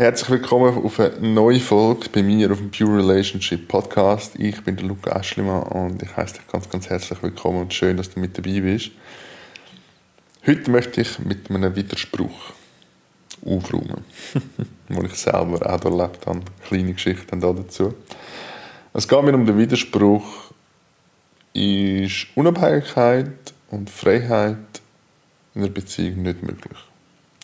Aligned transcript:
Herzlich 0.00 0.30
willkommen 0.30 0.82
auf 0.82 0.98
eine 0.98 1.28
neue 1.28 1.60
Folge 1.60 2.08
bei 2.08 2.22
mir 2.22 2.50
auf 2.50 2.56
dem 2.56 2.70
Pure 2.70 3.06
Relationship 3.06 3.68
Podcast. 3.68 4.32
Ich 4.38 4.58
bin 4.64 4.74
der 4.74 4.86
Luca 4.86 5.14
Aschlimann 5.14 5.64
und 5.64 6.02
ich 6.02 6.16
heiße 6.16 6.36
dich 6.36 6.46
ganz, 6.46 6.70
ganz 6.70 6.88
herzlich 6.88 7.22
willkommen 7.22 7.60
und 7.60 7.74
schön, 7.74 7.98
dass 7.98 8.08
du 8.08 8.18
mit 8.18 8.38
dabei 8.38 8.60
bist. 8.60 8.92
Heute 10.46 10.70
möchte 10.70 11.02
ich 11.02 11.18
mit 11.18 11.50
einem 11.50 11.76
Widerspruch 11.76 12.32
aufräumen, 13.44 14.02
den 14.88 15.04
ich 15.04 15.16
selber 15.16 15.66
auch 15.66 15.84
erlebt 15.84 16.26
habe. 16.26 16.40
Kleine 16.66 16.94
Geschichten 16.94 17.38
dazu. 17.38 17.92
Es 18.94 19.06
geht 19.06 19.22
mir 19.22 19.34
um 19.34 19.44
den 19.44 19.58
Widerspruch, 19.58 20.24
ist 21.52 22.26
Unabhängigkeit 22.36 23.52
und 23.70 23.90
Freiheit 23.90 24.80
in 25.54 25.60
einer 25.60 25.70
Beziehung 25.70 26.22
nicht 26.22 26.42
möglich? 26.42 26.78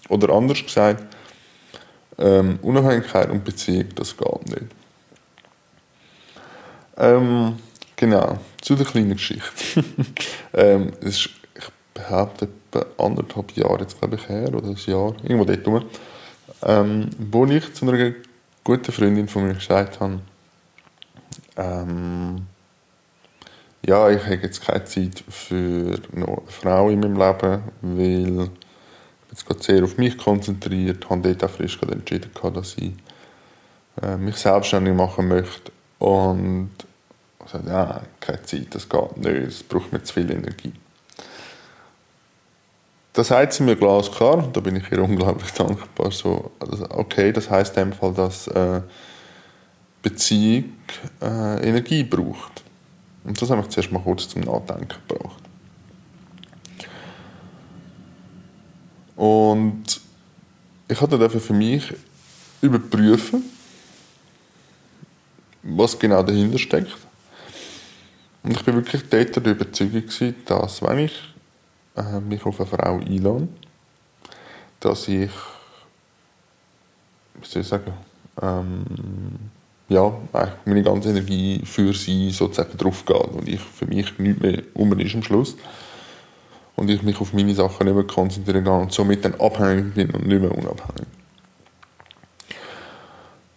Oder 0.09 0.32
anders 0.32 0.65
gesagt, 0.65 1.04
ähm, 2.19 2.59
Unabhängigkeit 2.62 3.30
und 3.30 3.45
Beziehung, 3.45 3.88
das 3.95 4.16
geht 4.16 4.47
nicht. 4.47 4.73
Ähm, 6.97 7.59
genau, 7.95 8.38
zu 8.61 8.74
der 8.74 8.87
kleinen 8.87 9.12
Geschichte. 9.12 9.45
ähm, 10.55 10.93
ist, 11.01 11.29
ich 11.55 11.69
behaupte, 11.93 12.48
etwa 12.77 13.05
anderthalb 13.05 13.52
Jahre 13.57 13.80
jetzt, 13.80 13.98
glaube 13.98 14.16
ich, 14.16 14.29
her, 14.29 14.48
oder 14.55 14.69
ein 14.69 14.77
Jahr, 14.77 15.15
irgendwo 15.23 15.45
dort 15.45 15.66
rum, 15.66 15.84
ähm, 16.62 17.10
wo 17.19 17.45
ich 17.47 17.73
zu 17.74 17.88
einer 17.88 18.12
guten 18.65 18.93
Freundin 18.93 19.29
von 19.29 19.46
mir 19.46 19.55
gesagt 19.55 20.01
habe, 20.01 20.21
ähm, 21.57 22.46
ja, 23.87 24.10
ich 24.10 24.23
habe 24.24 24.35
jetzt 24.37 24.66
keine 24.66 24.85
Zeit 24.85 25.23
für 25.29 25.99
eine 26.15 26.38
Frau 26.46 26.90
in 26.90 27.01
meinem 27.01 27.16
Leben, 27.16 27.62
weil 27.83 28.51
jetzt 29.37 29.46
gerade 29.46 29.62
sehr 29.62 29.84
auf 29.84 29.98
mich 29.98 30.16
konzentriert, 30.16 31.09
habe 31.10 31.20
dort 31.20 31.45
auch 31.45 31.54
frisch 31.54 31.79
entschieden, 31.82 32.30
dass 32.54 32.76
ich 32.79 32.92
äh, 34.02 34.16
mich 34.16 34.37
selbstständig 34.37 34.95
machen 34.95 35.28
möchte. 35.28 35.73
Und 35.98 36.70
ich 37.45 37.51
sagte, 37.51 37.68
ja, 37.68 38.02
keine 38.20 38.43
Zeit, 38.43 38.74
das 38.74 38.88
geht 38.88 39.16
nicht, 39.18 39.48
es 39.48 39.62
braucht 39.62 39.93
mir 39.93 40.02
zu 40.02 40.15
viel 40.15 40.30
Energie. 40.30 40.73
Das 43.12 43.28
sagt 43.28 43.54
sie 43.54 43.62
mir 43.62 43.76
glasklar, 43.76 44.48
da 44.52 44.60
bin 44.60 44.76
ich 44.76 44.90
ihr 44.90 45.02
unglaublich 45.02 45.52
dankbar. 45.52 46.10
So, 46.10 46.50
also, 46.59 46.87
okay, 46.90 47.32
das 47.32 47.50
heißt 47.50 47.76
in 47.76 47.90
dem 47.90 47.93
Fall, 47.93 48.15
dass 48.15 48.46
äh, 48.48 48.80
Beziehung 50.02 50.73
äh, 51.21 51.68
Energie 51.68 52.04
braucht. 52.04 52.62
Und 53.24 53.40
das 53.40 53.50
habe 53.50 53.60
ich 53.62 53.68
zuerst 53.68 53.93
mal 53.93 54.02
kurz 54.02 54.28
zum 54.28 54.43
Nachdenken 54.43 54.96
Und 59.16 60.00
ich 60.88 61.00
hatte 61.00 61.18
dafür 61.18 61.40
für 61.40 61.54
mich 61.54 61.92
überprüfen, 62.60 63.42
was 65.62 65.98
genau 65.98 66.22
dahinter 66.22 66.59
steckt. 66.59 66.97
Und 68.42 68.53
ich 68.53 68.64
bin 68.64 68.76
wirklich 68.76 69.03
dort 69.09 69.44
der 69.44 69.53
Überzeugung, 69.53 70.04
dass 70.44 70.82
wenn 70.82 70.98
ich 70.98 71.34
äh, 71.97 72.20
mich 72.20 72.44
auf 72.44 72.60
eine 72.60 72.69
Frau 72.69 72.98
einlade, 72.98 73.48
dass 74.78 75.09
ich, 75.09 75.31
wie 77.41 77.47
soll 77.47 77.62
ich 77.62 77.69
sagen, 77.69 77.92
ähm, 78.41 78.84
ja, 79.88 80.12
meine 80.64 80.82
ganze 80.82 81.10
Energie 81.10 81.62
für 81.64 81.92
sie 81.92 82.31
sozusagen 82.31 82.76
drauf 82.76 83.05
geht 83.05 83.16
und 83.16 83.49
ich 83.49 83.60
für 83.60 83.87
mich 83.87 84.19
nichts 84.19 84.43
mehr 84.43 84.62
um 84.75 84.99
ist 84.99 85.15
am 85.15 85.22
Schluss 85.22 85.56
und 86.76 86.91
ich 86.91 87.03
mich 87.03 87.20
auf 87.20 87.32
meine 87.32 87.54
Sachen 87.54 87.87
nicht 87.87 87.94
mehr 87.94 88.04
konzentrieren 88.04 88.64
kann 88.64 88.82
und 88.82 88.92
somit 88.92 89.25
dann 89.25 89.34
abhängig 89.41 89.94
bin 89.94 90.10
und 90.10 90.26
nicht 90.26 90.41
mehr 90.41 90.53
unabhängig. 90.53 91.09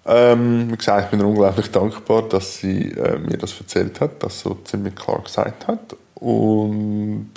Ähm, 0.05 0.71
wie 0.71 0.77
gesagt, 0.77 1.05
ich 1.05 1.11
bin 1.11 1.21
unglaublich 1.21 1.69
dankbar, 1.69 2.23
dass 2.23 2.57
sie 2.57 2.91
äh, 2.93 3.19
mir 3.19 3.37
das 3.37 3.59
erzählt 3.59 4.01
hat, 4.01 4.23
das 4.23 4.39
so 4.39 4.55
ziemlich 4.63 4.95
klar 4.95 5.21
gesagt 5.21 5.67
hat. 5.67 5.95
Und 6.15 7.29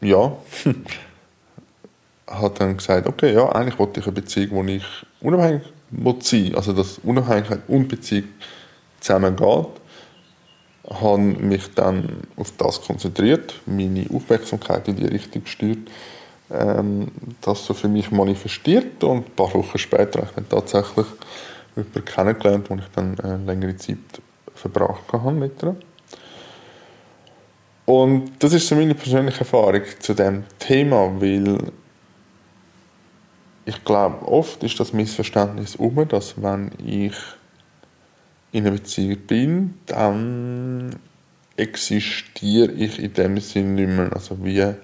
ja, 0.00 0.32
hat 2.28 2.60
dann 2.60 2.76
gesagt, 2.76 3.08
okay, 3.08 3.34
ja, 3.34 3.48
eigentlich 3.50 3.78
wollte 3.78 3.98
ich 3.98 4.06
eine 4.06 4.14
Beziehung, 4.14 4.50
wo 4.52 4.64
ich 4.64 4.84
unabhängig 5.20 5.62
sein 6.20 6.54
also 6.54 6.72
dass 6.72 6.98
Unabhängigkeit 6.98 7.62
und 7.66 7.88
Beziehung 7.88 8.28
zusammengeht 9.00 9.79
habe 10.88 11.18
mich 11.18 11.74
dann 11.74 12.22
auf 12.36 12.52
das 12.56 12.80
konzentriert, 12.80 13.54
meine 13.66 14.06
Aufmerksamkeit 14.12 14.88
in 14.88 14.96
die 14.96 15.06
Richtung 15.06 15.44
gesteuert, 15.44 15.78
ähm, 16.50 17.08
das 17.40 17.64
so 17.64 17.74
für 17.74 17.88
mich 17.88 18.10
manifestiert 18.10 19.02
und 19.04 19.26
ein 19.26 19.36
paar 19.36 19.52
Wochen 19.54 19.78
später 19.78 20.20
habe 20.20 20.28
ich 20.28 20.34
dann 20.34 20.48
tatsächlich 20.48 21.06
jemanden 21.76 22.04
kennengelernt, 22.04 22.70
wo 22.70 22.74
ich 22.74 22.88
dann 22.94 23.20
eine 23.20 23.44
längere 23.44 23.76
Zeit 23.76 23.98
verbracht 24.54 25.12
habe 25.12 25.32
mit 25.32 25.62
ihr. 25.62 25.76
Und 27.86 28.32
das 28.38 28.52
ist 28.52 28.68
so 28.68 28.74
meine 28.74 28.94
persönliche 28.94 29.40
Erfahrung 29.40 29.82
zu 29.98 30.14
dem 30.14 30.44
Thema, 30.58 31.10
weil 31.20 31.58
ich 33.64 33.84
glaube, 33.84 34.26
oft 34.26 34.62
ist 34.62 34.78
das 34.80 34.92
Missverständnis 34.92 35.76
um, 35.76 36.06
dass 36.08 36.40
wenn 36.40 36.70
ich 36.84 37.14
in 38.52 38.66
einer 38.66 38.76
Beziehung 38.76 39.16
bin, 39.26 39.74
dann 39.86 40.96
existiere 41.56 42.72
ich 42.72 42.98
in 42.98 43.12
dem 43.12 43.38
Sinne 43.38 43.86
nicht 43.86 43.88
mehr. 43.88 44.12
Also 44.12 44.42
wie 44.44 44.62
eine 44.62 44.76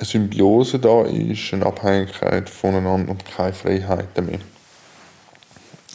Symbiose 0.00 0.78
da 0.78 1.04
ist, 1.04 1.52
eine 1.52 1.66
Abhängigkeit 1.66 2.48
voneinander 2.48 3.10
und 3.10 3.24
keine 3.24 3.52
Freiheit 3.52 4.16
mehr. 4.24 4.40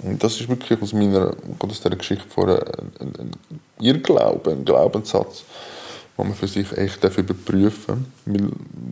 Und 0.01 0.23
das 0.23 0.39
ist 0.39 0.49
wirklich 0.49 0.81
aus 0.81 0.91
meiner, 0.91 1.35
aus 1.59 1.77
dieser 1.77 1.95
Geschichte 1.95 2.27
vor 2.27 2.49
ein, 2.49 2.91
ein 2.99 3.31
Irrglaube, 3.79 4.51
ein 4.51 4.65
Glaubenssatz, 4.65 5.43
den 6.17 6.27
man 6.27 6.35
für 6.35 6.47
sich 6.47 6.75
echt 6.75 7.03
überprüfen 7.03 8.05
darf. 8.25 8.43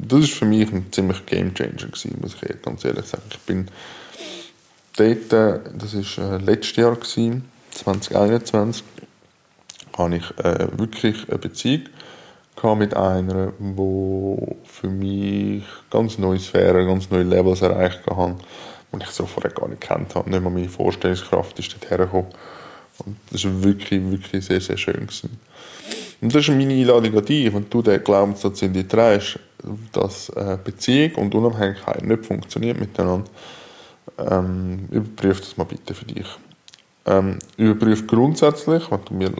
Das 0.08 0.22
war 0.22 0.28
für 0.28 0.46
mich 0.46 0.72
ein 0.72 0.86
ziemlich 0.92 1.26
Game 1.26 1.54
Changer 1.54 1.88
gewesen, 1.88 2.18
muss 2.22 2.36
ich 2.42 2.62
ganz 2.62 2.86
ehrlich 2.86 3.06
sagen. 3.06 3.24
Ich 3.32 3.40
bin 3.40 3.68
dort, 4.98 5.32
das 5.32 6.18
war 6.18 6.34
äh, 6.34 6.38
letztes 6.38 6.76
Jahr, 6.76 6.96
gewesen, 6.96 7.50
2021, 7.72 8.84
habe 9.98 10.16
ich 10.16 10.38
äh, 10.40 10.68
wirklich 10.78 11.28
eine 11.30 11.38
Beziehung 11.38 11.84
mit 12.78 12.96
einer, 12.96 13.54
die 13.58 14.56
für 14.66 14.88
mich 14.88 15.64
ganz 15.90 16.20
neue 16.20 16.40
Sphären, 16.40 16.88
ganz 16.88 17.10
neue 17.10 17.24
Levels 17.24 17.64
erreicht 17.64 18.02
hat, 18.06 18.36
die 18.94 19.02
ich 19.02 19.10
so 19.10 19.26
vorher 19.26 19.52
gar 19.52 19.68
nicht 19.68 19.82
kennt 19.82 20.14
habe. 20.14 20.30
Nicht 20.30 20.44
mal 20.44 20.52
meine 20.52 20.70
Vorstellungskraft 20.70 21.58
ist 21.58 21.74
dort 21.74 21.90
hergekommen. 21.90 22.28
Und 23.06 23.18
das 23.32 23.46
war 23.46 23.64
wirklich, 23.64 24.00
wirklich 24.12 24.46
sehr, 24.46 24.62
sehr 24.62 24.78
schön. 24.78 25.08
Gewesen. 25.08 25.40
Und 26.22 26.36
das 26.36 26.48
ist 26.48 26.56
meine 26.56 26.74
Einladung 26.74 27.18
an 27.18 27.26
dich, 27.26 27.52
wenn 27.52 27.68
du 27.68 27.82
den 27.82 28.04
Glaubenssatz 28.04 28.62
in 28.62 28.74
dir 28.74 28.88
trägst, 28.88 29.40
dass 29.92 30.30
äh, 30.30 30.58
Beziehung 30.64 31.16
und 31.16 31.34
Unabhängigkeit 31.34 32.04
nicht 32.04 32.26
funktionieren 32.26 32.80
miteinander, 32.80 33.30
ähm, 34.30 34.88
überprüf 34.92 35.42
das 35.42 35.58
mal 35.58 35.64
bitte 35.64 35.94
für 35.94 36.06
dich. 36.06 36.28
Ähm, 37.06 37.40
überprüf 37.58 38.08
grundsätzlich, 38.08 38.90
wenn 38.92 39.06
du 39.06 39.14
mir 39.14 39.32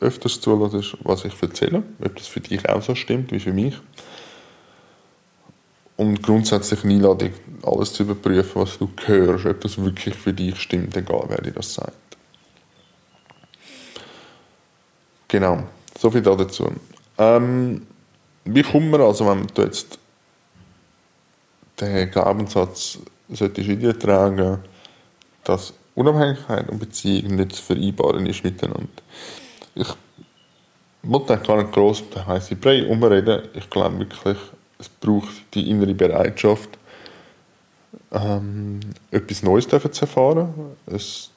öfters 0.00 0.40
zulässt, 0.40 0.96
was 1.02 1.24
ich 1.24 1.42
erzähle, 1.42 1.82
ob 2.02 2.16
das 2.16 2.26
für 2.26 2.40
dich 2.40 2.68
auch 2.68 2.82
so 2.82 2.94
stimmt 2.94 3.32
wie 3.32 3.40
für 3.40 3.52
mich. 3.52 3.76
Und 5.96 6.22
grundsätzlich 6.22 6.82
eine 6.84 6.94
Einladung, 6.94 7.32
alles 7.62 7.92
zu 7.92 8.04
überprüfen, 8.04 8.62
was 8.62 8.78
du 8.78 8.88
hörst, 9.04 9.44
ob 9.44 9.60
das 9.60 9.76
wirklich 9.76 10.14
für 10.14 10.32
dich 10.32 10.58
stimmt, 10.58 10.96
egal 10.96 11.24
wer 11.28 11.42
dir 11.42 11.52
das 11.52 11.74
sagt. 11.74 11.92
Genau, 15.28 15.62
so 15.98 16.10
viel 16.10 16.22
dazu. 16.22 16.72
Ähm, 17.18 17.86
wie 18.44 18.62
kommt 18.62 18.90
man 18.90 19.02
also, 19.02 19.26
wenn 19.26 19.46
du 19.46 19.62
jetzt 19.62 19.98
den 21.80 22.10
Glaubenssatz 22.10 22.98
solltest 23.32 23.68
in 23.68 23.80
dir 23.80 23.98
tragen, 23.98 24.58
dass 25.44 25.72
Unabhängigkeit 25.94 26.68
und 26.68 26.78
Beziehung 26.78 27.36
nicht 27.36 27.52
zu 27.56 27.62
vereinbaren 27.62 28.26
ist 28.26 28.44
miteinander. 28.44 28.88
Ich 29.74 29.88
wollte 31.02 31.38
gar 31.38 31.62
nicht 31.62 31.72
gross 31.72 32.00
mit 32.00 32.14
der 32.14 32.26
heißen 32.26 32.58
Brei 32.58 32.86
umreden. 32.86 33.42
Ich 33.54 33.68
glaube 33.68 33.98
wirklich, 33.98 34.38
es 34.78 34.88
braucht 34.88 35.54
die 35.54 35.70
innere 35.70 35.94
Bereitschaft, 35.94 36.70
ähm, 38.12 38.80
etwas 39.10 39.42
Neues 39.42 39.68
zu 39.68 39.76
erfahren. 39.76 40.76
Es 40.86 41.30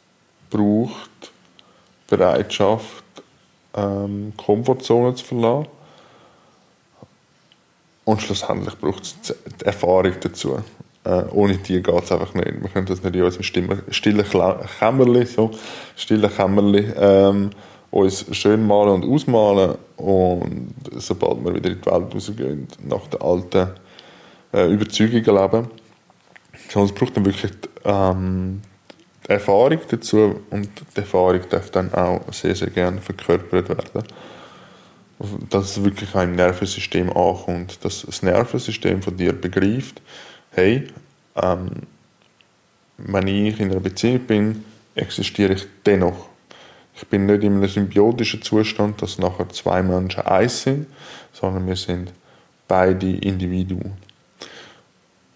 braucht 0.50 1.32
Bereitschaft, 2.08 3.04
ähm, 3.74 4.34
Komfortzone 4.38 5.16
zu 5.16 5.26
verlassen. 5.26 5.68
Und 8.06 8.22
schlussendlich 8.22 8.78
braucht 8.78 9.04
es 9.04 9.16
die 9.22 9.66
Erfahrung 9.66 10.14
dazu. 10.20 10.62
Äh, 11.06 11.24
ohne 11.32 11.58
die 11.58 11.82
geht 11.82 12.04
es 12.04 12.12
einfach 12.12 12.34
nicht. 12.34 12.62
Wir 12.62 12.70
können 12.70 12.86
das 12.86 13.04
nicht 13.04 13.16
in 13.16 13.24
unserem 13.24 13.44
stillen 13.90 14.26
Kämmerli, 14.80 15.26
so, 15.26 15.52
stillen 15.96 16.34
Kämmerli, 16.34 16.94
ähm, 16.98 17.50
uns 17.92 18.26
schön 18.32 18.66
malen 18.66 19.04
und 19.04 19.06
ausmalen 19.06 19.76
und 19.98 20.74
sobald 20.96 21.44
wir 21.44 21.54
wieder 21.54 21.72
in 21.72 21.82
die 21.82 21.86
Welt 21.86 22.14
rausgehen, 22.14 22.68
nach 22.88 23.06
den 23.08 23.22
alten 23.22 23.68
äh, 24.54 24.68
Überzeugungen 24.68 25.24
leben, 25.26 25.68
es 26.68 26.92
braucht 26.92 27.16
dann 27.16 27.26
wirklich 27.26 27.52
ähm, 27.86 28.62
die 29.28 29.30
Erfahrung 29.30 29.80
dazu 29.90 30.40
und 30.50 30.70
die 30.96 31.00
Erfahrung 31.00 31.42
darf 31.50 31.70
dann 31.70 31.94
auch 31.94 32.22
sehr, 32.32 32.56
sehr 32.56 32.70
gerne 32.70 33.00
verkörpert 33.00 33.70
werden. 33.70 34.08
Dass 35.50 35.78
es 35.78 35.84
wirklich 35.84 36.16
ein 36.16 36.36
Nervensystem 36.36 37.10
ankommt, 37.16 37.86
dass 37.86 38.02
das 38.02 38.24
Nervensystem 38.24 39.02
von 39.02 39.16
dir 39.16 39.34
begreift, 39.34 40.02
hey, 40.54 40.88
ähm, 41.36 41.70
wenn 42.98 43.28
ich 43.28 43.60
in 43.60 43.72
einer 43.72 43.80
Beziehung 43.80 44.20
bin, 44.20 44.66
existiere 44.96 45.54
ich 45.54 45.66
dennoch. 45.86 46.30
Ich 46.96 47.08
bin 47.08 47.26
nicht 47.26 47.44
in 47.44 47.54
einem 47.54 47.68
symbiotischen 47.68 48.42
Zustand, 48.42 49.02
dass 49.02 49.18
nachher 49.18 49.50
zwei 49.50 49.82
Menschen 49.82 50.22
eins 50.22 50.62
sind, 50.62 50.88
sondern 51.32 51.66
wir 51.66 51.76
sind 51.76 52.14
beide 52.68 53.10
Individuen. 53.18 53.94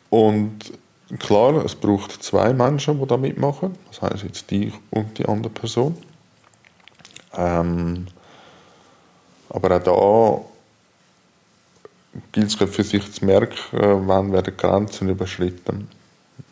Und 0.10 0.72
klar, 1.20 1.66
es 1.66 1.74
braucht 1.76 2.12
zwei 2.24 2.54
Menschen, 2.54 3.00
die 3.00 3.08
da 3.08 3.18
mitmachen. 3.18 3.76
Das 3.90 4.02
heißt 4.02 4.24
jetzt 4.24 4.50
dich 4.52 4.74
und 4.92 5.18
die 5.18 5.26
andere 5.26 5.52
Person. 5.52 5.98
Ähm, 7.36 8.08
aber 9.50 9.78
auch 9.78 9.84
da 9.84 10.57
gilt 12.32 12.48
es 12.48 12.56
für 12.56 12.84
sich 12.84 13.12
zu 13.12 13.26
merken, 13.26 13.58
wann 13.72 14.32
werden 14.32 14.56
Grenzen 14.58 15.10
überschritten. 15.10 15.88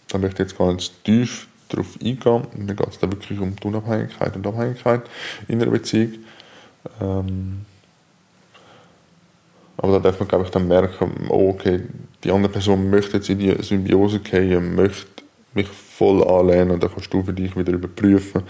Da 0.07 0.17
möchte 0.17 0.43
ich 0.43 0.49
jetzt 0.49 0.57
gar 0.57 0.73
nicht 0.73 1.03
tief 1.03 1.47
darauf 1.69 1.97
eingehen. 2.01 2.47
Mir 2.55 2.75
geht 2.75 2.87
es 2.87 2.99
da 2.99 3.11
wirklich 3.11 3.39
um 3.39 3.55
die 3.55 3.67
Unabhängigkeit 3.67 4.35
und 4.35 4.47
Abhängigkeit 4.47 5.01
in 5.47 5.61
einer 5.61 5.71
Beziehung. 5.71 6.13
Ähm, 7.01 7.65
aber 9.77 9.93
da 9.93 9.99
darf 9.99 10.19
man, 10.19 10.27
glaube 10.27 10.45
ich, 10.45 10.51
dann 10.51 10.67
merken, 10.67 11.27
oh, 11.29 11.49
okay, 11.49 11.81
die 12.23 12.31
andere 12.31 12.51
Person 12.51 12.89
möchte 12.89 13.17
jetzt 13.17 13.29
in 13.29 13.39
die 13.39 13.61
Symbiose 13.61 14.19
gehen, 14.19 14.75
möchte 14.75 15.23
mich 15.53 15.67
voll 15.67 16.23
anlehnen 16.23 16.71
und 16.71 16.83
dann 16.83 16.91
kannst 16.91 17.13
du 17.13 17.23
für 17.23 17.33
dich 17.33 17.55
wieder 17.57 17.73
überprüfen, 17.73 18.43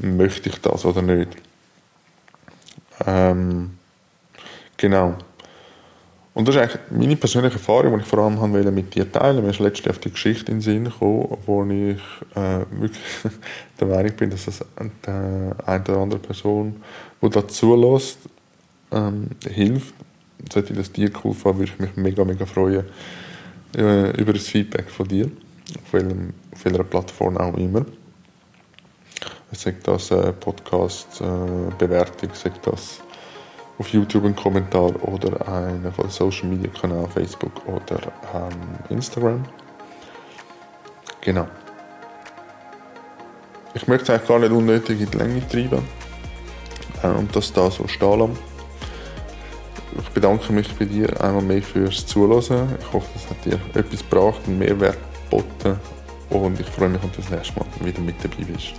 möchte 0.00 0.48
ich 0.48 0.60
das 0.60 0.84
oder 0.84 1.02
nicht. 1.02 1.28
Ähm, 3.06 3.78
genau. 4.76 5.16
Und 6.34 6.48
das 6.48 6.54
ist 6.54 6.62
eigentlich 6.62 6.80
meine 6.90 7.16
persönliche 7.16 7.56
Erfahrung, 7.56 7.94
die 7.94 8.00
ich 8.00 8.06
vor 8.06 8.20
allem 8.20 8.38
wollte 8.38 8.70
mit 8.70 8.94
dir 8.94 9.10
teilen. 9.10 9.44
Mir 9.44 9.50
ist 9.50 9.58
letztlich 9.58 9.90
auf 9.90 9.98
die 9.98 10.10
Geschichte 10.10 10.50
in 10.50 10.58
den 10.58 10.62
Sinn 10.62 10.84
gekommen, 10.84 11.36
wo 11.44 11.62
ich 11.64 12.00
äh, 12.34 12.64
wirklich 12.70 13.02
der 13.80 13.86
Meinung 13.86 14.12
bin, 14.12 14.30
dass 14.30 14.46
das 14.46 14.64
eine 14.76 15.54
oder 15.66 15.98
andere 15.98 16.20
Person, 16.20 16.82
die 17.20 17.28
dazu 17.28 17.76
lässt, 17.76 18.18
ähm, 18.92 19.28
hilft. 19.46 19.94
Sollte 20.50 20.72
das 20.72 20.90
dir 20.90 21.10
geholfen 21.10 21.44
haben, 21.44 21.58
würde 21.58 21.72
ich 21.72 21.78
mich 21.78 21.96
mega, 21.96 22.24
mega 22.24 22.46
freuen 22.46 22.84
äh, 23.76 24.10
über 24.18 24.32
das 24.32 24.48
Feedback 24.48 24.90
von 24.90 25.06
dir, 25.06 25.26
auf, 25.26 25.92
welchem, 25.92 26.32
auf 26.52 26.64
welcher 26.64 26.84
Plattform 26.84 27.36
auch 27.36 27.56
immer. 27.56 27.84
Sagt 29.52 29.86
das 29.86 30.10
äh, 30.10 30.32
Podcast-Bewertung, 30.32 32.30
äh, 32.30 32.34
sagt 32.34 32.66
das 32.66 33.02
auf 33.82 33.88
YouTube 33.88 34.24
einen 34.24 34.36
Kommentar 34.36 34.92
oder 35.02 35.48
einen 35.48 35.92
Social 36.08 36.48
Media 36.48 36.70
Kanal, 36.70 37.08
Facebook 37.08 37.66
oder 37.66 38.00
ähm, 38.32 38.96
Instagram. 38.96 39.44
Genau. 41.20 41.48
Ich 43.74 43.88
möchte 43.88 44.04
es 44.04 44.10
eigentlich 44.10 44.28
gar 44.28 44.38
nicht 44.38 44.52
unnötig 44.52 45.00
in 45.00 45.10
die 45.10 45.18
Länge 45.18 45.48
treiben 45.48 45.82
äh, 47.02 47.08
und 47.08 47.34
das 47.34 47.52
da 47.52 47.72
so 47.72 47.88
stehen. 47.88 48.38
Ich 49.98 50.08
bedanke 50.10 50.52
mich 50.52 50.72
bei 50.76 50.84
dir 50.84 51.20
einmal 51.20 51.42
mehr 51.42 51.62
fürs 51.62 52.06
Zuhören. 52.06 52.76
Ich 52.78 52.92
hoffe, 52.92 53.08
es 53.16 53.28
hat 53.28 53.44
dir 53.44 53.58
etwas 53.74 53.98
gebracht, 54.08 54.42
einen 54.46 54.60
Mehrwert 54.60 54.98
geboten 55.28 55.80
und 56.30 56.60
ich 56.60 56.68
freue 56.68 56.88
mich, 56.88 57.02
wenn 57.02 57.10
du 57.10 57.16
das 57.16 57.30
nächste 57.30 57.58
Mal 57.58 57.66
wieder 57.84 58.00
mit 58.00 58.14
dabei 58.22 58.44
bist. 58.44 58.74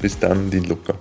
Bis 0.00 0.18
dann, 0.18 0.50
dein 0.50 0.64
Luca. 0.64 0.94